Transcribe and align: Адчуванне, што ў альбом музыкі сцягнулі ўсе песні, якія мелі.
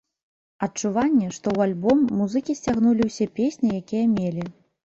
Адчуванне, 0.67 1.27
што 1.35 1.45
ў 1.53 1.59
альбом 1.67 2.01
музыкі 2.23 2.57
сцягнулі 2.63 3.01
ўсе 3.11 3.31
песні, 3.39 3.73
якія 3.85 4.05
мелі. 4.19 4.43